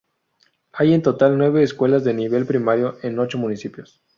Hay 0.73 0.95
en 0.95 1.03
total 1.03 1.37
nueve 1.37 1.61
escuelas 1.61 2.03
de 2.03 2.15
nivel 2.15 2.47
primario 2.47 2.97
en 3.03 3.19
ocho 3.19 3.37
municipios. 3.37 4.01